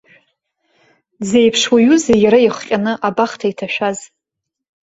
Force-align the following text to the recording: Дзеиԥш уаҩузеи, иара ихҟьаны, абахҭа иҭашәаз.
Дзеиԥш 1.21 1.61
уаҩузеи, 1.71 2.19
иара 2.25 2.39
ихҟьаны, 2.47 2.93
абахҭа 3.07 3.47
иҭашәаз. 3.51 3.99